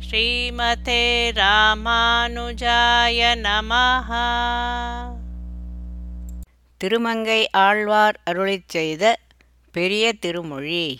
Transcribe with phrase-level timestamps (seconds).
[0.00, 4.10] ஸ்ரீமதே ராமானுஜாய நமஹ.
[6.76, 9.18] திருமங்கை ஆழ்வார் அருளிச் செய்த
[9.72, 10.98] பெரிய திருமொழி.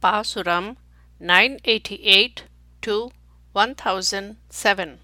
[0.00, 0.78] பாசுரம்
[1.20, 2.42] nine eighty eight
[2.80, 3.08] to
[3.52, 4.32] one thousand
[4.62, 4.96] seven.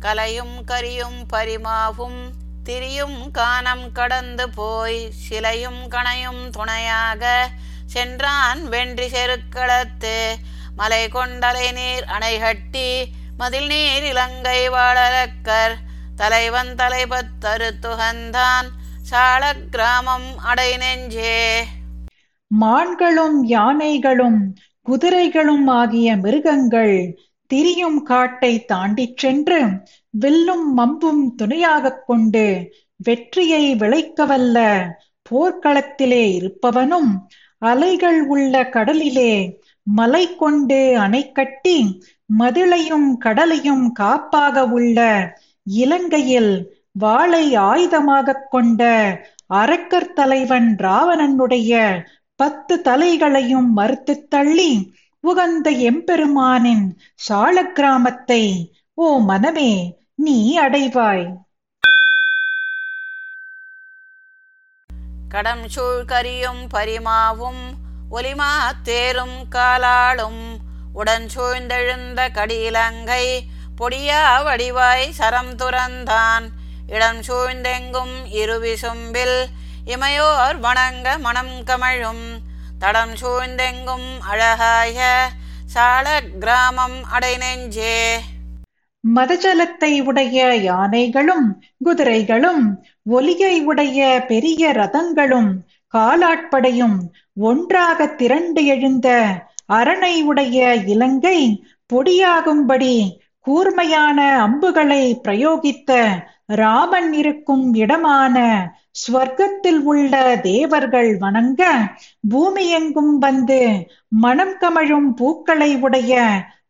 [0.00, 2.30] கலையும் கரியும் பரிமாவும்
[2.64, 7.50] திரியும் கானம் கடந்து போய் சிலையும் கணையும் துணையாக
[7.86, 10.34] சென்றான் வென்றி செருக்களத்து.
[10.76, 13.04] மலை கொண்டலை நீர் அணைகட்டி
[13.36, 15.74] மதில் நீர் இலங்கை வாழலக்கர்.
[16.16, 18.66] தலைவன் தலைபத்தரு துகந்தான்
[19.02, 21.64] சால கிராமம் அடை நெஞ்சே.
[22.60, 29.68] மான்களும் யானைகளும் குதிரைகளும் ஆகிய மிருகங்கள் திரியும் காட்டை தாண்டிச் சென்று
[30.10, 34.88] வில்லும் மம்பும் துணையாகக் கொண்டு வெற்றியை விளைக்கவல்ல
[35.30, 37.10] போர்க்களத்திலே இருப்பவனும்
[37.62, 39.32] அலைகள் உள்ள கடலிலே
[39.86, 41.78] மலை கொண்டு அணை கட்டி
[42.30, 44.98] மதிலையும் கடலையும் காப்பாக உள்ள
[45.66, 46.52] இலங்கையில்
[47.00, 48.82] வாளை ஆயுதமாகக் கொண்ட
[49.54, 51.72] அரக்கர் தலைவன் ராவணனுடைய
[52.40, 54.70] பத்து தலைகளையும் மறுத்துத் தள்ளி
[55.24, 56.86] உகந்த எம்பெருமானின்
[57.26, 58.42] சால கிராமத்தை
[58.98, 59.70] ஓ மனமே
[60.16, 61.24] நீ அடைவாய்
[65.28, 67.62] கடம் சூழ் கரியும் பரிமாவும்
[68.10, 70.56] ஒலிமா தேரும் காலாளும்
[70.92, 73.40] உடன் சூழ்ந்தெழுந்த கடியிலங்கை
[73.80, 76.44] பொடியா வடிவாய் சரம் துறந்தான்.
[76.88, 79.44] இடம் சூழ்ந்தெங்கும் இருவிசும்பில்
[79.86, 82.38] இமையோர் வணங்க மனம் கமழும்.
[82.78, 85.28] தடம் சூழ்ந்தெங்கும் அழகாய
[85.66, 88.18] சால கிராமம் அடை நெஞ்சே.
[89.14, 95.50] மதஜலத்தை உடைய யானைகளும் குதிரைகளும் ஒலியை உடைய பெரிய ரதங்களும்
[95.94, 96.96] காலாட்படையும்
[97.42, 99.08] ஒன்றாக திரண்டு எழுந்த
[99.72, 101.38] அரணை உடைய இலங்கை
[101.90, 102.94] பொடியாகும்படி
[103.46, 105.90] கூர்மையான அம்புகளை பிரயோகித்த
[106.54, 108.36] ராமன் இருக்கும் இடமான
[108.98, 110.12] ஸ்வர்க்கத்தில் உள்ள
[110.42, 111.62] தேவர்கள் வணங்க
[112.30, 113.60] பூமியெங்கும் வந்து
[114.18, 116.14] மனம் கமழும் பூக்களை உடைய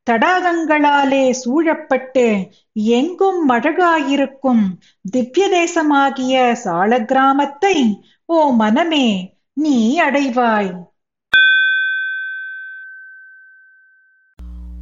[0.06, 2.26] தடாகங்களாலே சூழப்பட்டு
[2.74, 4.64] எங்கும் அழகாயிருக்கும்
[5.10, 7.76] திவ்ய தேசமாகிய சால கிராமத்தை
[8.28, 9.06] ஓ மனமே
[9.54, 10.70] நீ அடைவாய்.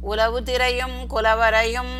[0.03, 1.95] உலவு திரையும் குலவரையும்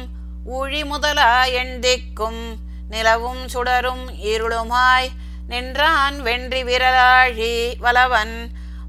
[0.46, 2.42] ஊழி முதலா எண்திக்கும்
[2.90, 5.09] நிலவும் சுடரும் இருளுமாய்
[5.47, 8.36] நின்றான் வென்றி விரலாழி வலவன்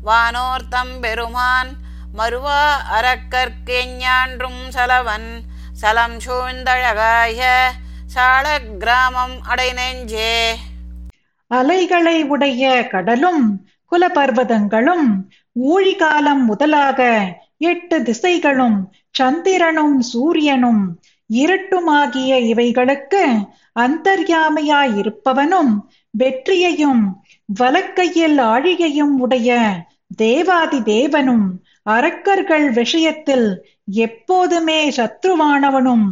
[0.05, 1.71] வானோர்த்தம் பெருமான்
[2.16, 3.78] மறுவா அரக்கற்கு
[4.71, 5.31] சலவன்
[5.72, 7.41] சலம் சூழ்ந்தழகாய
[8.06, 8.47] சால
[8.78, 10.34] கிராமம் அடை நெஞ்சே
[11.50, 13.43] அலைகளை உடைய கடலும்
[13.93, 15.09] குலபர்வதங்களும்
[15.66, 17.00] ஊழிகாலம் முதலாக
[17.65, 18.78] எட்டு திசைகளும்
[19.10, 20.82] சந்திரனும் சூரியனும்
[21.31, 23.22] இருட்டுமாகிய இவைகளுக்கு
[23.76, 25.72] அந்தர்யாமையாயிருப்பவனும்
[26.15, 27.05] வெற்றியையும்
[27.49, 29.50] வலக்கையில் ஆழியையும் உடைய
[30.16, 31.47] தேவாதி தேவனும்
[31.87, 36.07] அரக்கர்கள் விஷயத்தில் எப்போதுமே சத்ருவானவனும்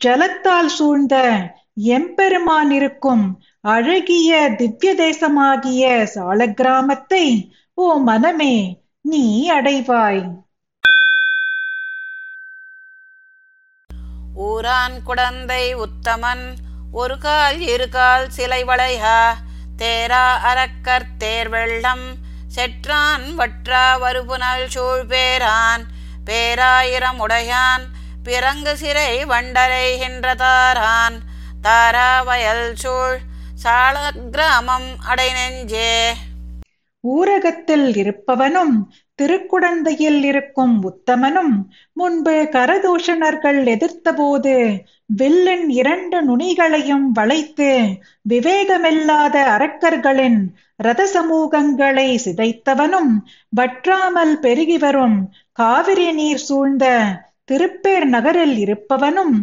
[0.00, 1.14] ஜலத்தால் சூழ்ந்த
[1.74, 3.24] எம்பெருமான் இருக்கும்
[3.60, 7.24] அழகிய திவ்ய தேசமாகிய சாலக்கிராமத்தை
[7.74, 10.22] ஓ மனமே நீ அடைவாய்.
[14.36, 16.44] ஊரான் குடந்தை உத்தமன்
[16.92, 19.18] ஒரு கால் இரு கால் சிலை வளையா
[19.76, 22.06] தேரா அரக்கர் தேர் வெள்ளம்
[22.54, 25.84] செற்றான் வற்றா வருபுனல் சூழ் பேரான்
[26.26, 27.84] பேராயிரம் உடையான்
[28.22, 31.16] பிறங்கு சிறை வண்டரைகின்ற தாரான்.
[31.62, 33.18] தாராவயல் சூழ்
[33.54, 33.96] சால
[34.30, 35.90] கிராமம் அடை நெஞ்சே.
[37.04, 38.76] ஊரகத்தில் இருப்பவனும்
[39.18, 41.54] திருக்குடந்தையில் இருக்கும் உத்தமனும்
[41.92, 44.54] முன்பு கரதூஷணர்கள் எதிர்த்தபோது
[45.18, 47.70] வில்லின் இரண்டு நுனிகளையும் வளைத்து
[48.28, 50.40] விவேகமில்லாத அரக்கர்களின்
[50.80, 53.12] ரத சமூகங்களை சிதைத்தவனும்
[53.52, 55.18] வற்றாமல் பெருகி வரும்
[55.58, 56.86] காவிரி நீர் சூழ்ந்த
[57.44, 59.34] திருப்பேர் நகரில் இருப்பவனும்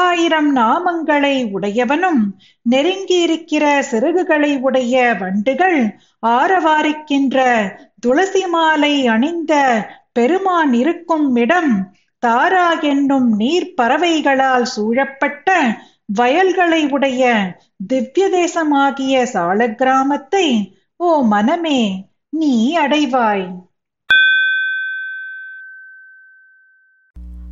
[0.00, 2.20] ஆயிரம் நாமங்களை உடையவனும்
[2.66, 5.80] நெருங்கியிருக்கிற சிறகுகளை உடைய வண்டுகள்
[6.32, 7.38] ஆரவாரிக்கின்ற
[8.00, 9.54] துளசி மாலை அணிந்த
[10.12, 11.72] பெருமான் இருக்கும் இடம்
[12.22, 15.50] தாரா என்னும் நீர் பறவைகளால் சூழப்பட்ட
[16.12, 17.22] வயல்களை உடைய
[17.86, 20.46] திவ்ய தேசமாகிய சால கிராமத்தை
[21.00, 23.44] ஓ மனமே நீ அடைவாய்.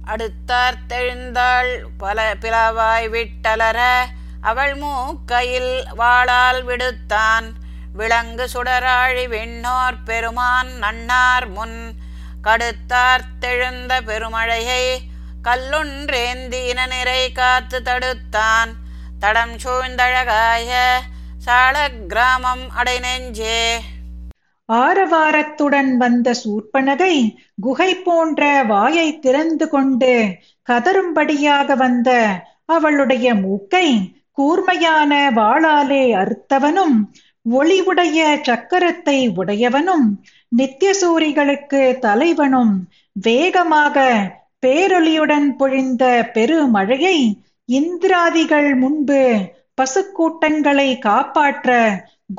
[0.07, 3.81] அடுத்தார்த்தெழுந்தாள் பல பிளவாய் விட்டலர
[4.41, 7.53] அவள் மூக்கையில் வாளால் விடுத்தான்.
[7.93, 11.95] விலங்கு சுடராழி விண்ணோர் பெருமான் நன்னார் முன்
[12.45, 14.99] கடுத்தார்த்தெழுந்த பெருமழையை
[15.45, 18.73] கல்லுன்றேந்தி இன நிறை காத்து தடுத்தான்.
[19.19, 20.73] தடம் சூழ்ந்தழகாய
[21.47, 21.77] சால
[22.09, 23.59] கிராமம் அடைநெஞ்சே
[24.69, 27.15] ஆரவாரத்துடன் வந்த சூர்பனகை
[27.61, 30.13] குகை போன்ற வாயை திறந்து கொண்டு
[30.69, 32.11] கதறும்படியாக வந்த
[32.67, 33.87] அவளுடைய மூக்கை
[34.33, 36.97] கூர்மையான வாளாலே அறுத்தவனும்
[37.47, 40.07] ஒளிவுடைய சக்கரத்தை உடையவனும்
[40.53, 42.75] நித்தியசூரிகளுக்கு தலைவனும்
[43.17, 43.97] வேகமாக
[44.67, 46.05] பேரொளியுடன் பொழிந்த
[46.35, 47.19] பெருமழையை
[47.69, 49.23] இந்திராதிகள் முன்பு
[49.81, 51.71] பசுக்கூட்டங்களை காப்பாற்ற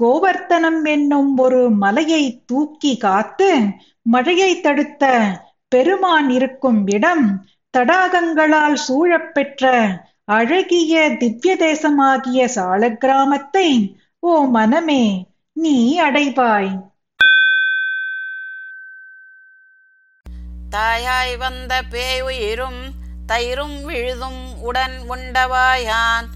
[0.01, 3.49] கோவர்த்தனம் என்னும் ஒரு மலையை தூக்கி காத்து
[4.01, 5.11] மழையை தடுத்த
[5.69, 7.25] பெருமான் இருக்கும் இடம்
[7.77, 9.63] தடாகங்களால் சூழப்பெற்ற
[10.25, 13.67] அழகிய திவ்ய தேசமாகிய சாலக்கிராமத்தை
[14.19, 15.03] ஓ மனமே
[15.53, 16.71] நீ அடைவாய்.
[20.69, 22.81] தாயாய் வந்த பேயுயிரும்
[23.27, 26.27] தயிரும் விழுதும் உடன் உண்டவாயான்.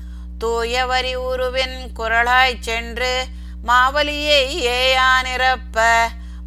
[0.41, 3.13] தூயவரி உருவின் குரலாய்ச் சென்று
[3.63, 4.43] மாவலியை
[4.75, 5.77] ஏயானிரப்ப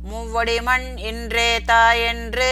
[0.05, 2.51] மூவடி மண் இன்றே தாயென்று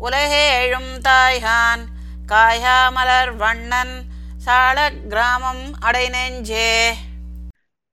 [0.00, 1.84] உலகேழும் தாய்கான்
[2.26, 3.94] காயாமலர் வண்ணன்
[4.46, 4.78] சால
[5.08, 6.70] கிராமம் அடைநெஞ்சே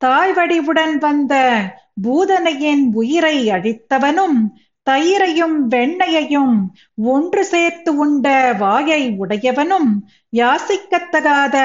[0.02, 1.34] தாய் வடிவுடன் வந்த
[2.04, 4.40] பூதனையின் உயிரை அழித்தவனும்
[4.88, 6.56] தயிரையும் வெண்ணையையும்
[7.10, 9.90] ஒன்று சேர்த்து உண்ட வாயை உடையவனும்
[10.34, 11.58] யாசிக்கத்தகாத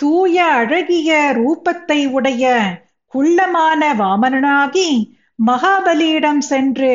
[0.00, 2.44] தூய அழகிய ரூபத்தை உடைய
[3.14, 4.90] குள்ளமான வாமனனாகி
[5.38, 6.94] மகாபலியிடம் சென்று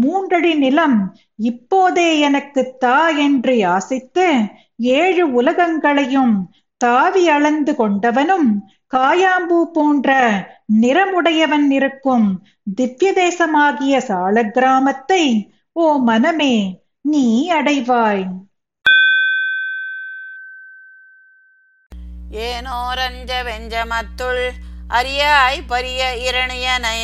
[0.00, 0.98] மூன்றடி நிலம்
[1.42, 4.26] இப்போதே எனக்கு தா என்று யாசித்து
[4.94, 6.34] ஏழு உலகங்களையும்
[6.80, 8.48] தாவி அளந்து கொண்டவனும்
[8.92, 10.10] காயாம்பூ போன்ற
[10.80, 12.26] நிறமுடையவன் இருக்கும்
[12.76, 15.24] திவ்ய தேசமாகிய சால கிராமத்தை
[15.76, 16.54] ஓ மனமே
[17.04, 18.24] நீ அடைவாய்!
[22.30, 24.50] ஏனோரஞ்ச வெஞ்சமத்துள்
[24.88, 27.00] அரியாய் பரிய இரணியனை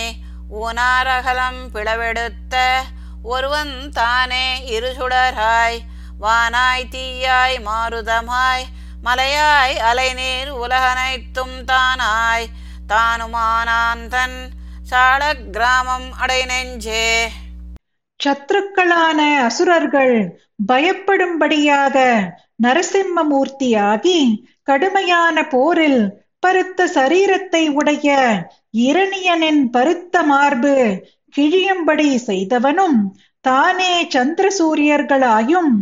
[0.51, 2.55] ஊனாரகலம் பிளவெடுத்த
[3.23, 5.79] ஒருவன் தானே இருசுடராய்.
[6.21, 8.65] வானாய் தீயாய் மாருதமாய்
[9.05, 12.47] மலையாய் அலைநீர் உலகனைத்தும் தானாய்.
[12.89, 14.39] தானுமானாந்தன்
[14.83, 17.29] சால கிராமம் அடை நெஞ்சே
[18.25, 20.39] சத்துருக்களான அசுரர்கள்
[20.73, 21.97] பயப்படும்படியாக
[22.63, 26.01] நரசிம்மமூர்த்தியாகி கடுமையான போரில்
[26.41, 28.09] பருத்த சரீரத்தை உடைய
[28.83, 30.75] இரணியனின் பருத்த மார்பு
[31.35, 32.99] கிழியும்படி செய்தவனும்
[33.45, 35.73] தானே சந்திர சூரியர்களாயும்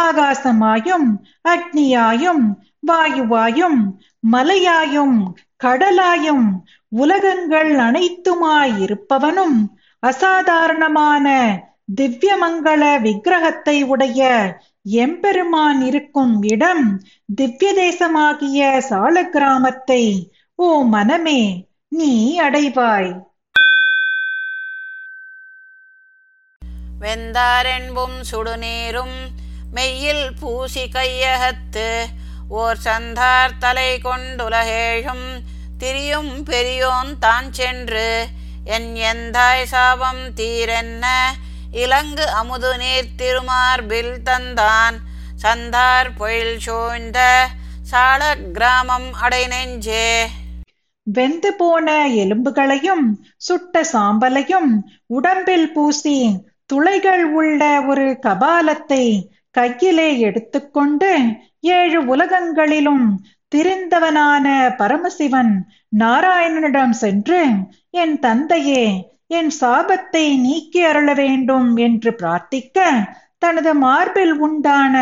[0.00, 1.08] ஆகாசமாயும்
[1.48, 2.44] அக்னியாயும்
[2.90, 3.80] வாயுவாயும்
[4.26, 5.18] மலையாயும்
[5.64, 6.46] கடலாயும்
[6.92, 9.58] உலகங்கள் அனைத்துமாயிருப்பவனும்
[10.02, 11.26] அசாதாரணமான
[11.94, 14.20] திவ்யமங்கள விக்கிரகத்தை உடைய
[14.86, 16.84] எம்பெருமான் இருக்கும் இடம்
[17.34, 20.04] திவ்ய தேசமாகிய சால கிராமத்தை
[20.58, 21.40] ஓ மனமே
[21.88, 23.10] நீ அடைவாய்.
[27.00, 29.18] வெந்தாரென்பும் சுடுநீரும்
[29.72, 31.88] மெய்யில் பூசி கையகத்து
[32.48, 35.26] ஓர் சந்தார் தலை கொண்டுலகேழும்
[35.78, 38.08] திரியும் பெரியோன் தான் சென்று
[38.64, 41.06] என் எந்தாய் சாபம் தீரென்ன
[41.70, 44.96] இலங்கு அமுது நீர் திருமார்பில் தந்தான்.
[45.36, 47.48] சந்தார் பொயில் சூழ்ந்த
[47.82, 50.28] சால கிராமம் அடைநெஞ்சே
[51.06, 54.70] வெந்து போன எலும்புகளையும் சுட்ட சாம்பலையும்
[55.06, 59.04] உடம்பில் பூசி துளைகள் உள்ள ஒரு கபாலத்தை
[59.50, 61.10] கையிலே எடுத்துக்கொண்டு
[61.60, 63.06] ஏழு உலகங்களிலும்
[63.54, 64.46] திரிந்தவனான
[64.76, 65.66] பரமசிவன்
[65.98, 67.40] நாராயணனிடம் சென்று
[67.90, 68.84] என் தந்தையே
[69.30, 72.78] என் சாபத்தை நீக்கி அருள வேண்டும் என்று பிரார்த்திக்க
[73.38, 74.96] தனது மார்பில் உண்டான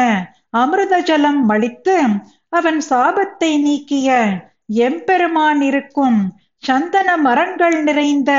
[0.50, 1.96] அமிர்த ஜலம் அளித்து
[2.48, 4.10] அவன் சாபத்தை நீக்கிய
[4.80, 6.18] எம்பெருமான் இருக்கும்
[6.62, 8.32] சந்தன மரங்கள் நிறைந்த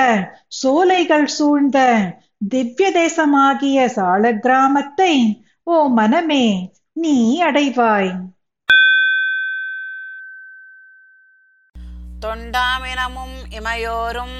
[0.61, 1.77] சோலைகள் சூழ்ந்த
[2.49, 5.13] திவ்ய தேசமாகிய சால கிராமத்தை
[5.67, 6.45] ஓ மனமே
[6.93, 8.11] நீ அடைவாய்.
[12.21, 14.37] தொண்டாமினமும் இமையோரும்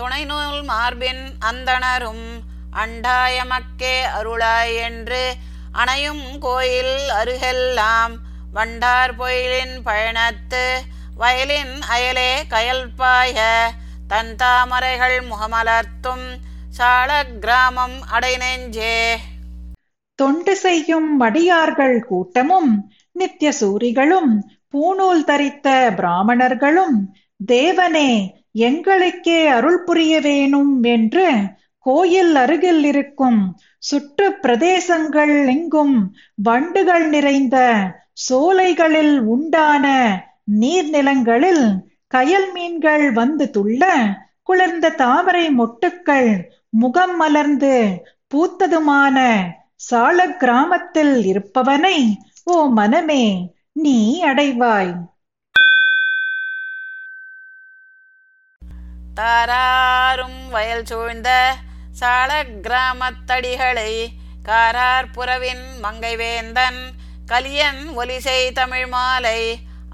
[0.00, 2.26] துணைநூல் மார்பின் அந்தணரும்
[2.76, 5.22] அண்டாயமக்கே அருளாய் என்று
[5.72, 8.14] அணையும் கோயில் அருகெல்லாம்
[8.52, 10.64] வண்டார் பொயிலின் பயணத்து
[11.16, 13.38] வயலின் அயலே கயல்பாய
[14.08, 16.26] தன் தாமரைகள் முகமலர்த்தும்
[16.70, 18.96] சால கிராமம் அடைநெஞ்சே.
[20.18, 22.72] தொண்டு செய்யும் வடியார்கள் கூட்டமும்
[23.12, 24.32] நித்திய சூரிகளும்
[24.70, 26.96] பூணூல் தரித்த பிராமணர்களும்
[27.48, 28.10] தேவனே
[28.52, 31.26] எங்களுக்கே அருள் புரிய வேணும் என்று
[31.78, 37.56] கோயில் அருகில் இருக்கும் சுற்று பிரதேசங்கள் எங்கும் வண்டுகள் நிறைந்த
[38.12, 39.86] சோலைகளில் உண்டான
[40.60, 41.64] நீர்நிலங்களில்
[42.14, 43.84] கயல் மீன்கள் வந்து துள்ள
[44.42, 48.02] குளிர்ந்த தாமரை மொட்டுக்கள் முகம் மலர்ந்து
[48.34, 49.18] பூத்ததுமான
[49.76, 51.98] சால கிராமத்தில் இருப்பவனை
[52.44, 53.24] ஓ மனமே
[53.72, 54.92] நீ அடைவாய்.
[59.20, 61.30] தாராரும் வயல் சூழ்ந்த
[61.92, 63.92] சால கிராமத்தடிகளை
[64.42, 66.78] காரார் புறவின் மங்கைவேந்தன்
[67.26, 69.40] கலியன் ஒலிசை தமிழ் மாலை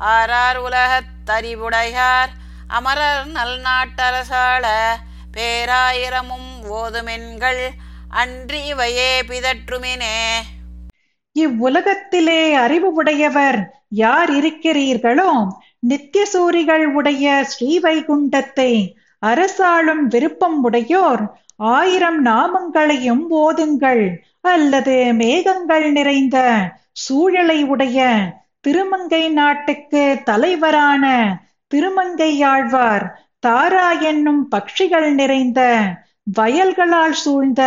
[0.06, 2.32] ஆரார் உலகத் தறிவுடையார்
[2.68, 4.64] அமரர் நல்நாட்டரசாள
[5.36, 7.62] பேராயிரமும் ஓதுமென்கள்
[8.08, 10.18] அன்றி இவையே பிதற்றுமினே.
[11.36, 15.30] இவ்வுலகத்திலே அறிவு உடையவர் யார் இருக்கிறீர்களோ
[15.80, 18.72] நித்திய சூரிகள் உடைய ஸ்ரீவைகுண்டத்தை
[19.22, 21.22] அரசாளும் விருப்பம் உடையோர்
[21.56, 24.04] ஆயிரம் நாமங்களையும் ஓதுங்கள்.
[24.40, 26.38] அல்லது மேகங்கள் நிறைந்த
[26.92, 28.00] சூழலை உடைய
[28.60, 31.04] திருமங்கை நாட்டுக்கு தலைவரான
[31.74, 33.06] திருமங்கையாழ்வார்
[33.38, 35.60] தாரா என்னும் பட்சிகள் நிறைந்த
[36.32, 37.62] வயல்களால் சூழ்ந்த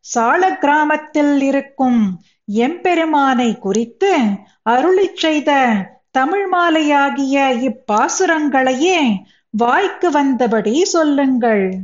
[0.00, 2.00] சால கிராமத்தில் இருக்கும்
[2.58, 4.12] எம்பெருமானை குறித்து
[4.70, 5.50] அருளிச் செய்த
[6.10, 7.36] தமிழ் மாலையாகிய
[7.68, 9.00] இப்பாசுரங்களையே
[9.50, 11.78] வாய்க்கு வந்தபடி சொல்லுங்கள்.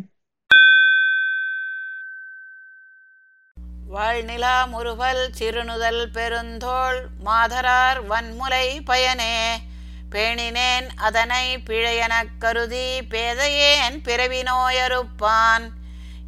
[3.94, 9.58] வாழ்நிலா முருகல் சிறுநுதல் பெருந்தோள் மாதரார் வன்முலை பயனே.
[10.10, 15.70] பேணினேன் அதனை பிழையெனக் கருதி பேதையேன் பிறவி நோயறுப்பான்.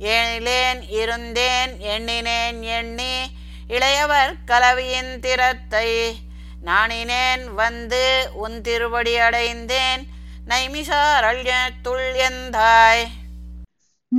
[0.01, 3.31] ஏழிலேன் இருந்தேன் எண்ணினேன் எண்ணி
[3.69, 6.17] இளையவர் கலவியின் திறத்தை.
[6.65, 10.15] நாணினேன் வந்து உன் திருவடி அடைந்தேன்
[10.49, 12.13] நைமிசாரள்யத்துள்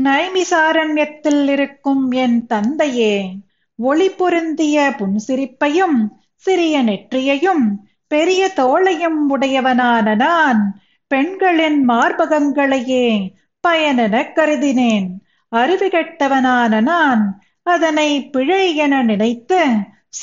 [0.03, 3.37] நைமிசாரண்யத்தில் இருக்கும் என் தந்தையே
[3.75, 13.33] ஒளி பொருந்திய புன்சிரிப்பையும் சிறிய நெற்றியையும் பெரிய தோளையும் உடையவனான நான் பெண்களின் மார்பகங்களையே
[13.67, 15.07] பயனெனக் கருதினேன்.
[15.49, 19.67] அறிவு நான் அதனை பிழை என நினைத்து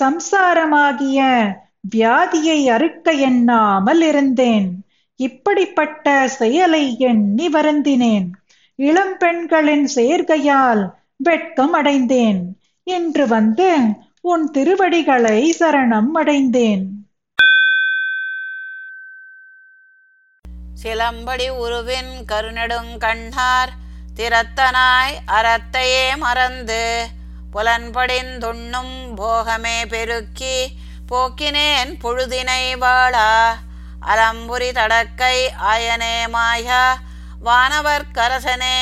[0.01, 1.49] சம்சாரமாகிய
[1.97, 4.85] வியாதியை அறுக்க எண்ணாமல் இருந்தேன்
[5.17, 8.27] இப்படிப்பட்ட செயலை எண்ணி வருந்தினேன்.
[8.75, 12.59] இளம் பெண்களின் சேர்க்கையால் வெட்கம் அடைந்தேன்.
[12.83, 13.77] என்று வந்து
[14.21, 16.87] உன் திருவடிகளை சரணம் அடைந்தேன்.
[20.83, 23.73] சிலம்படி உருவின் கருநெடுங்கண்ணார்
[24.17, 27.07] திறத்தனாய் அறத்தையே மறந்து
[27.53, 30.69] புலன்படிந்துண்ணும் போகமே பெருக்கி
[31.13, 33.59] போக்கினேன் பொழுதினை வாழா.
[34.07, 35.37] அலம்புரி தடக்கை
[35.73, 36.99] ஆயனே மாயா
[37.41, 38.79] வானவர் கரசனே.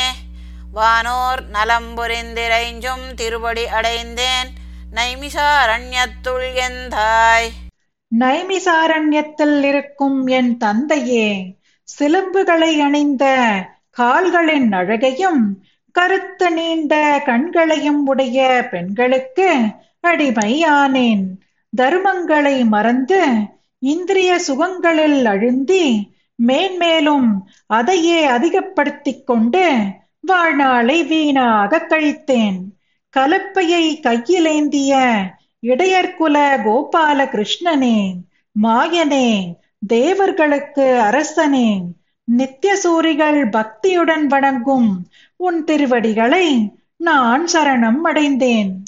[0.73, 4.49] வானோர் நலம்புரிந்திரைஞ்சும் திருவடி அடைந்தேன்.
[4.95, 7.51] நைமிசாரண்யத்துள் எந்தாய்
[8.19, 13.25] நைமிசாரண்யத்தில் இருக்கும் என் தந்தையே சிலம்புகளை அணிந்த
[13.91, 19.55] கால்களின் அழகையும் கருத்து நீண்ட கண்களையும் உடைய பெண்களுக்கு
[20.03, 21.25] அடிமையானேன்.
[21.77, 23.27] தர்மங்களை மறந்து
[23.83, 25.87] இந்திரிய சுகங்களில் அழுந்தி
[26.35, 27.29] மேன்மேலும்
[27.67, 29.65] அதையே அதிகப்படுத்திக் கொண்டு
[30.21, 32.59] வாழ்நாளை வீணாக கழித்தேன்.
[33.17, 34.93] கலப்பையை கையிலேந்திய
[35.67, 36.37] இடையர்குல
[36.67, 37.99] கோபால கிருஷ்ணனே
[38.63, 39.29] மாயனே
[39.87, 41.71] தேவர்களுக்கு அரசனே
[42.29, 44.91] நித்தியசூரிகள் பக்தியுடன் வணங்கும்
[45.37, 46.47] உன் திருவடிகளை
[46.97, 48.83] நான் சரணம் அடைந்தேன்.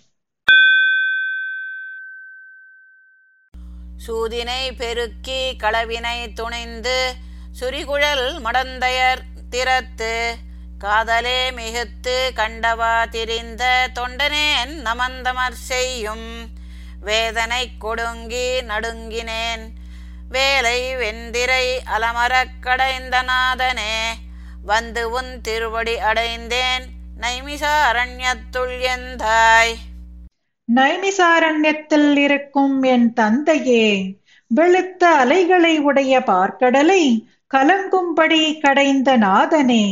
[4.06, 7.14] சூதினை பெருக்கி களவினை துணிந்து
[7.60, 10.36] சுரிகுழல் மடந்தையர் திறத்து
[10.78, 16.48] காதலே மிகுத்து கண்டவா திரிந்த தொண்டனேன் நமந்தமர் செய்யும்.
[17.00, 19.72] வேதனை கொடுங்கி நடுங்கினேன்.
[20.28, 24.12] வேலை வெந்திரை அலமரக் கடைந்த நாதனே
[24.62, 26.86] வந்து உன் திருவடி அடைந்தேன்.
[27.20, 29.74] நைமிச அரண்யத்துள் எந்தாய்?
[30.68, 33.86] நைமிசாரண்யத்தில் இருக்கும் என் தந்தையே
[34.50, 37.02] வெளுத்த அலைகளை உடைய பார்க்கடலை
[37.50, 39.86] கலங்கும்படி கடைந்த நாதனே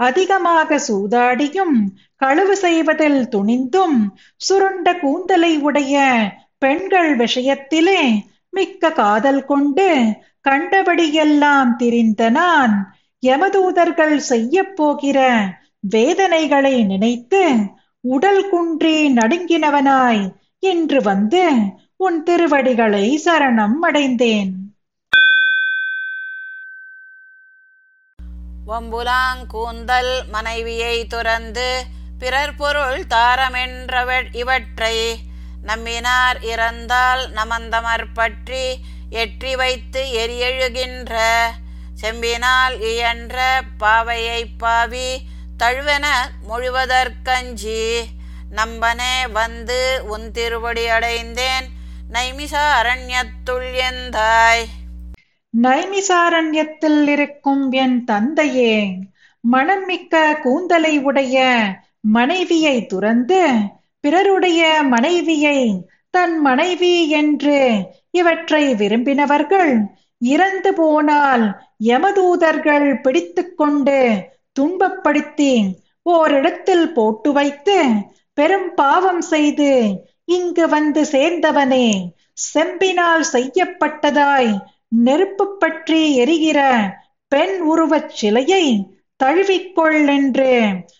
[0.00, 1.76] அதிகமாக சூதாடியும்
[2.16, 3.98] களவு செய்வதில் துணிந்தும்
[4.40, 5.96] சுருண்ட கூந்தலை உடைய
[6.58, 8.00] பெண்கள் விஷயத்திலே
[8.52, 9.88] மிக்க காதல் கொண்டு
[10.48, 12.74] கண்டபடியெல்லாம் திரிந்த நான்
[13.22, 15.18] யமதூதர்கள் செய்ய போகிற
[15.88, 17.42] வேதனைகளை நினைத்து
[18.04, 21.52] உடல் குன்றி நடுங்கினவனாய் இன்று வந்து
[21.96, 24.52] உன் திருவடிகளை சரணம் அடைந்தேன்.
[28.66, 31.84] வம்புலாங்கூந்தல் மனைவியை துறந்து
[32.18, 35.18] பிறர் பொருள் தாரமென்ற இவற்றை
[35.66, 38.78] நம்மினார் இறந்தால் நமந்தமர் பற்றி
[39.10, 41.44] எற்றி வைத்து எரியெழுகின்ற
[41.94, 45.20] செம்பினால் இயன்ற பாவையைப் பாவி
[45.58, 46.06] தழுவென
[46.48, 47.82] மொழிவதற்கஞ்சி.
[48.56, 51.66] நம்பனே வந்து உன் திருவடி அடைந்தேன்.
[52.12, 54.64] நைமிச அரண்யத்துள் எந்தாய்?
[55.62, 58.96] நைமிசாரண்யத்தில் இருக்கும் என் தந்தையே
[59.52, 61.42] மனம்மிக்க கூந்தலை உடைய
[62.00, 63.42] மனைவியை துறந்து
[64.00, 69.72] பிறருடைய மனைவியை தன் மனைவி என்று இவற்றை விரும்பினவர்கள்
[70.18, 73.98] இறந்து போனால் யமதூதர்கள் பிடித்துக்கொண்டு
[74.56, 75.52] துன்பப்படுத்தி
[76.06, 77.78] ஓரிடத்தில் போட்டு வைத்து
[78.34, 79.70] பெரும் பாவம் செய்து
[80.24, 81.86] இங்கு வந்து சேர்ந்தவனே
[82.32, 84.52] செம்பினால் செய்யப்பட்டதாய்
[84.88, 86.58] நெருப்பு பற்றி எரிகிற
[87.28, 88.64] பெண் உருவச் சிலையை
[89.24, 90.50] தழுவிக்கொள் என்று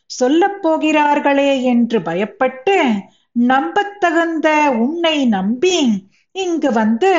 [0.06, 2.76] சொல்லப் போகிறார்களே என்று பயப்பட்டு
[3.32, 5.78] நம்பத்தகுந்த உன்னை நம்பி
[6.34, 7.12] இங்கு வந்து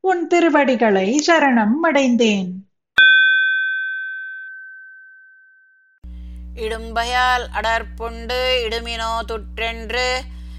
[0.00, 2.50] உன் திருவடிகளை சரணம் அடைந்தேன்.
[6.56, 10.08] இடும்பையால் அடற்புண்டு இடுமினோ துற்றென்று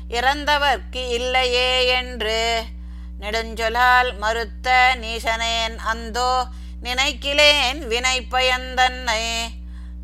[0.10, 2.64] இறந்தவர்க்கு இல்லையே என்று.
[3.20, 6.46] நெடுஞ்சொலால் மறுத்த நீசனேன் அந்தோ
[6.84, 9.24] நினைக்கிலேன் வினை பயந்தன்னை.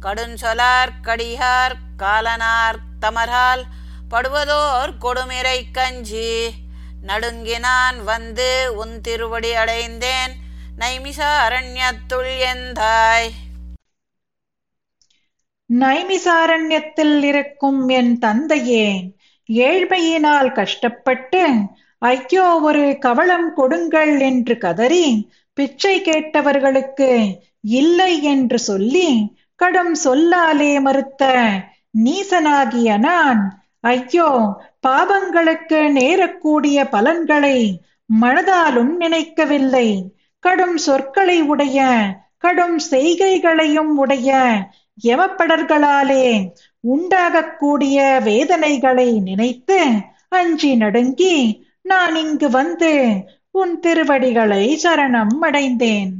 [0.01, 3.63] கடுஞ்சொலார் கடியார் காலனார் தமரால்
[4.09, 6.55] படுவதோர் கொடுமிரை கஞ்சி.
[7.01, 10.35] நடுங்கினான் வந்து உன் திருவடி அடைந்தேன்
[10.79, 13.31] நைமிச அரண்யத்துள் எந்தாய்.
[15.69, 19.13] நைமிசாரண்யத்தில் இருக்கும் என் தந்தையே
[19.49, 21.41] ஏழ்மையினால் கஷ்டப்பட்டு
[21.99, 25.05] ஐயோ ஒரு கவளம் கொடுங்கள் என்று கதறி
[25.53, 27.11] பிச்சை கேட்டவர்களுக்கு
[27.61, 29.09] இல்லை என்று சொல்லி
[29.55, 31.23] கடும் சொல்லாலே மறுத்த
[32.03, 33.41] நீசனாகிய நான்
[33.81, 34.29] ஐயோ
[34.87, 37.57] பாவங்களுக்கு நேரக்கூடிய பலன்களை
[38.21, 39.87] மனதாலும் நினைக்கவில்லை.
[40.39, 41.85] கடும் சொற்களை உடைய
[42.37, 44.29] கடும் செய்கைகளையும் உடைய
[45.03, 46.53] யமப்படர்களாலே
[46.87, 49.89] உண்டாகக்கூடிய வேதனைகளை நினைத்து
[50.29, 56.13] அஞ்சி நடுங்கி நான் இங்கு வந்து உன் திருவடிகளை சரணம் அடைந்தேன்.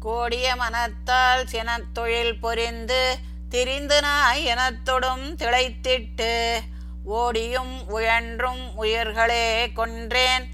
[0.00, 3.02] கோடிய மனத்தால் சினத்தொழில் பொரிந்து
[3.48, 6.58] திரிந்து நாய் எனத்தொடும் திளைத்திட்டு
[7.04, 10.44] ஓடியும் உழன்றும் உயிர்களே கொன்றேன்.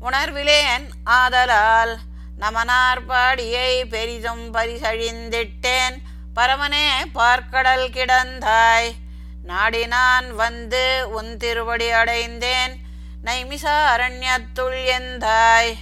[0.00, 1.96] உணர்விலேன் ஆதலால்
[2.40, 5.96] நமனார் பாடியை பெரிதும் பரிசழிந்திட்டேன்.
[6.34, 8.90] பரமனே பார்க்கடல் கிடந்தாய்.
[9.48, 12.74] நாடினான் வந்து உன் திருவடி அடைந்தேன்.
[13.24, 15.72] நைமிசாரண்யத்துள் எந்தாய்?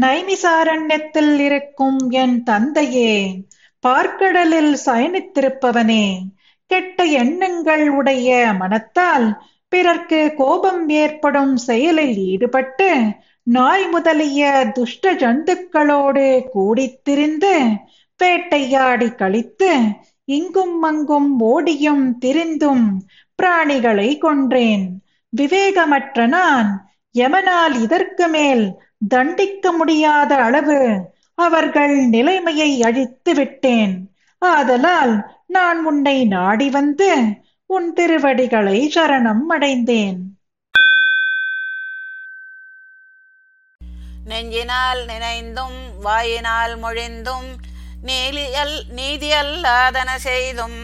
[0.00, 3.44] நைமிசாரண்யத்தில் இருக்கும் என் தந்தையே
[3.86, 6.18] பார்க்கடலில் சயனித்திருப்பவனே
[6.66, 13.02] கெட்ட எண்ணங்கள் உடைய மனத்தால் பிறர்க்கு கோபம் ஏற்படும் செயலில் ஈடுபட்டு
[13.52, 19.78] நாய் முதலிய துஷ்ட ஜந்துக்களோடு கூடித்திரிந்து பேட்டையாடி வேட்டையாடி கழித்து
[20.24, 23.06] இங்கும் அங்கும் ஓடியும் திரிந்தும்
[23.42, 24.88] பிராணிகளை கொன்றேன்.
[25.36, 31.00] விவேகமற்ற நான் எமனால் இதற்கு மேல் தண்டிக்க முடியாத அளவு
[31.34, 34.10] அவர்கள் நிலைமையை அழித்து விட்டேன்.
[34.38, 37.16] ஆதலால் நான் உன்னை நாடி வந்து
[37.66, 40.39] உன் திருவடிகளை சரணம் அடைந்தேன்.
[44.30, 47.48] நெஞ்சினால் நினைந்தும் வாயினால் மொழிந்தும்
[48.02, 50.80] நீலியல் நீதியல்லாதன செய்தும்.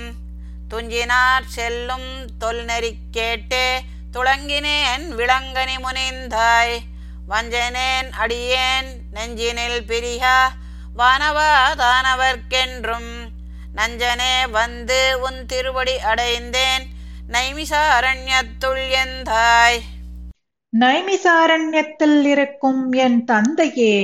[0.70, 2.08] துஞ்சினார் செல்லும்
[2.40, 3.66] தொல்நெறி கேட்டே
[4.12, 6.76] துளங்கினேன் விளங்கனி முனைந்தாய்.
[7.30, 10.36] வஞ்சனேன் அடியேன் நெஞ்சினில் பிரியா
[10.98, 11.50] வானவா
[11.82, 13.12] தானவர்க்கென்றும்.
[13.76, 16.86] நஞ்சனே வந்து உன் திருவடி அடைந்தேன்
[17.32, 19.80] நைமிசாரண்யத்துள் எந்தாய்.
[20.78, 23.96] நைமிசாரண்யத்தில் இருக்கும் என் தந்தையே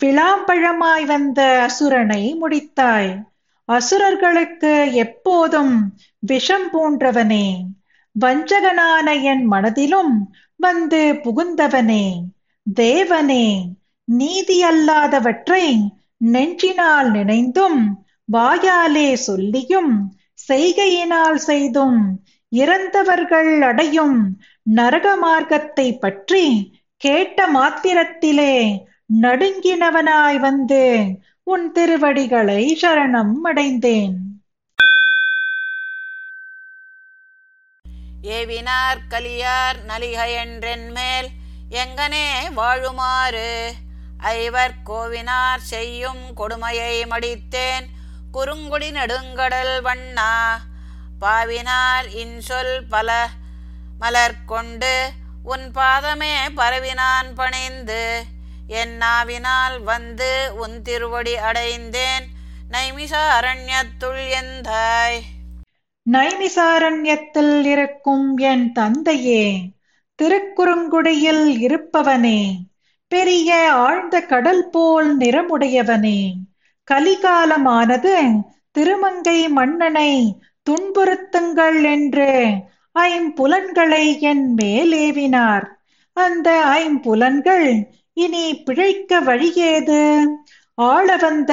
[0.00, 3.10] விளாம்பழமாய் வந்த அசுரனை முடித்தாய்.
[3.68, 5.74] அசுரர்களுக்கு எப்போதும்
[6.18, 7.46] விஷம் போன்றவனே
[8.16, 10.14] வஞ்சகனான என் மனதிலும்
[10.56, 12.06] வந்து புகுந்தவனே.
[12.66, 13.46] தேவனே
[14.04, 15.64] நீதி அல்லாதவற்றை
[16.32, 17.80] நெஞ்சினால் நினைந்தும்
[18.32, 19.92] வாயாலே சொல்லியும்
[20.48, 21.98] செய்கையினால் செய்தும்
[22.52, 24.16] இறந்தவர்கள் அடையும்
[24.62, 28.84] நரக மார்க்கத்தை பற்றி கேட்ட மாத்திரத்திலே
[29.22, 31.04] நடுங்கினவனாய் வந்து
[31.42, 34.16] உன் திருவடிகளை சரணம் அடைந்தேன்.
[38.22, 41.28] ஏவினார் கலியார் நலிகையென்றென்மேல்
[41.70, 43.70] எங்கனே வாழுமாறு.
[44.18, 47.86] ஐவர் கோவினார் செய்யும் கொடுமையை மடித்தேன்.
[48.32, 50.56] குறுங்குடி நெடுங்கடல் வண்ணா.
[51.20, 53.28] பாவினார் இன்சொல் பல
[54.00, 54.92] மலர் கொண்டு
[55.44, 58.02] உன் பாதமே பரவினான் பணிந்து.
[58.66, 62.26] என் நாவினால் வந்து உன் திருவடி அடைந்தேன்.
[62.70, 65.18] நைமிசாரண்யத்துள் எந்தாய்?
[66.06, 69.44] நைமிசாரண்யத்தில் இருக்கும் என் தந்தையே
[70.18, 72.40] திருக்குறுங்குடியில் இருப்பவனே
[73.08, 76.20] பெரிய ஆழ்ந்த கடல் போல் நிறமுடையவனே
[76.88, 78.14] கலிகாலமானது
[78.72, 80.12] திருமங்கை மன்னனை
[80.66, 82.30] துன்புறுத்துங்கள் என்று
[82.98, 85.66] ஐம்புலன்களை என் மேலேவினார்.
[86.12, 90.24] அந்த ஐம்புலன்கள் இனி பிழைக்க வழியேது?
[90.74, 91.52] ஆள வந்த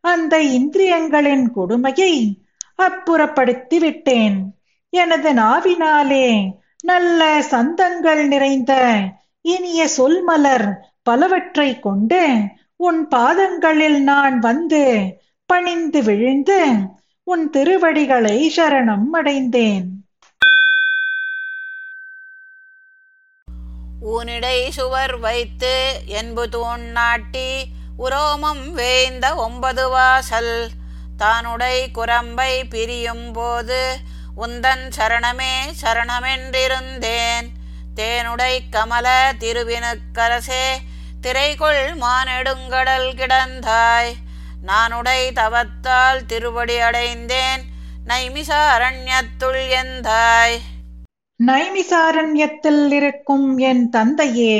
[0.00, 2.42] அந்த இந்திரியங்களின் கொடுமையை
[2.82, 4.36] அப்புறப்படுத்தி விட்டேன்
[4.90, 6.50] எனது நாவினாலே
[6.84, 8.98] நல்ல சந்தங்கள் நிறைந்த
[9.42, 12.38] இனிய சொல்மலர் பலவற்றை கொண்டு
[12.76, 14.82] உன் பாதங்களில் நான் வந்து
[15.46, 16.60] பணிந்து விழுந்து
[17.24, 20.05] உன் திருவடிகளை சரணம் அடைந்தேன்.
[24.06, 27.66] ஊனிடை சுவர் வைத்து என்பு தூண் நாட்டி
[27.98, 30.68] உரோமம் வேய்ந்த ஒன்பது வாசல்.
[31.18, 33.98] தானுடை குரம்பை பிரியும் போது
[34.36, 37.48] உந்தன் சரணமே சரணமென்றிருந்தேன்.
[37.96, 40.66] தேனுடை கமல திருவினுக்கரசே
[41.22, 44.14] திரைகொள் மானெடுங்கடல் கிடந்தாய்.
[44.66, 47.64] நானுடை தவத்தால் திருவடி அடைந்தேன்.
[48.06, 50.60] நைமிச அரண்யத்துள் எந்தாய்.
[51.40, 54.58] நைமிசாரண்யத்தில் இருக்கும் என் தந்தையே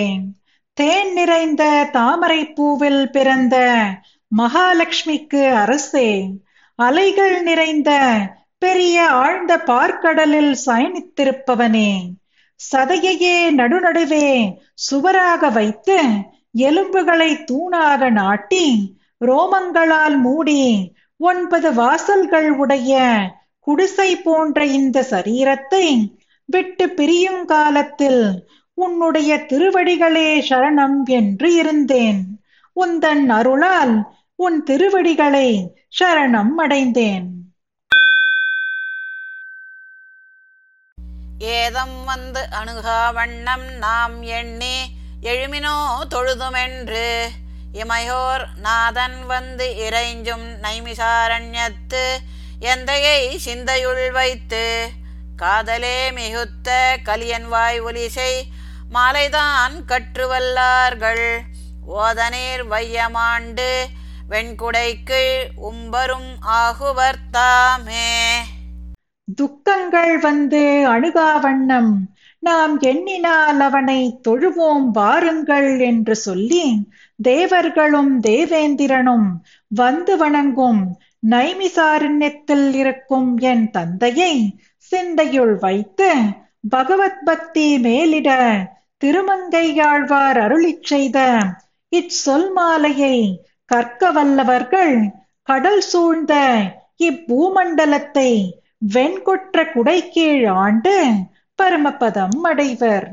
[0.77, 1.62] தேன் நிறைந்த
[1.93, 3.57] தாமரை பூவில் பிறந்த
[4.33, 6.11] மகாலட்சுமிக்கு அரசே
[6.79, 7.91] அலைகள் நிறைந்த
[8.59, 11.91] பெரிய ஆழ்ந்த பார்க்கடலில் சயனித்திருப்பவனே
[12.61, 14.29] சதையையே நடுநடுவே
[14.81, 15.99] சுவராக வைத்து
[16.61, 18.67] எலும்புகளை தூணாக நாட்டி
[19.21, 20.62] ரோமங்களால் மூடி
[21.21, 22.95] ஒன்பது வாசல்கள் உடைய
[23.67, 25.87] குடிசை போன்ற இந்த சரீரத்தை
[26.48, 32.20] விட்டு பிரியும் காலத்தில் உன்னுடைய திருவடிகளே சரணம் என்று இருந்தேன்.
[32.76, 33.94] உந்தன் அருளால்
[34.35, 35.48] உன் திருவடிகளை
[36.00, 37.26] சரணம் அடைந்தேன்.
[41.38, 44.76] ஏதம் வந்து அணுகா வண்ணம் நாம் எண்ணி
[45.22, 45.76] எழுமினோ
[46.14, 47.09] தொழுதுமென்று.
[47.72, 52.04] இமையோர் நாதன் வந்து இறைஞ்சும் நைமிசாரண்யத்து
[52.61, 54.64] எந்தையை சிந்தையுள் வைத்து
[55.37, 56.70] காதலே மிகுத்த
[57.05, 58.33] கலியன் வாய் ஒலிசை
[58.94, 61.27] மாலைதான் கற்றுவல்லார்கள்.
[61.96, 63.70] ஓதநீர் வையமாண்டு
[64.31, 65.22] வெண்குடைக்கு
[65.70, 68.11] உம்பரும் ஆகுவர்த்தாமே
[69.35, 71.92] துக்கங்கள் வந்து அணுகா வண்ணம்.
[72.42, 76.64] நாம் எண்ணினால் அவனை தொழுவோம் வாருங்கள் என்று சொல்லி
[77.22, 79.29] தேவர்களும் தேவேந்திரனும்
[79.68, 80.98] வந்து வணங்கும்
[81.31, 84.59] நைமிசாரண்யத்தில் இருக்கும் என் தந்தையை
[84.90, 86.14] சிந்தையுள் வைத்து
[86.68, 88.31] பகவத் பக்தி மேலிட
[89.05, 91.38] திருமங்கையாழ்வார் அருளி செய்த
[91.88, 94.96] இச்சொல் மாலையை கற்க வல்லவர்கள்
[95.42, 96.35] கடல் சூழ்ந்த
[96.98, 98.50] இப்பூமண்டலத்தை
[98.94, 99.64] வெண்கொற்ற
[100.09, 101.12] கீழ் ஆண்டு
[101.62, 103.12] பரமபதம் அடைவர்.